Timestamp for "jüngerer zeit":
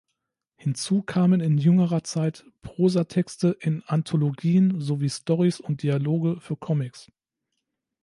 1.59-2.43